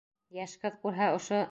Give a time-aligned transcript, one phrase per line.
[0.39, 1.39] Йәш ҡыҙ күрһә, ошо...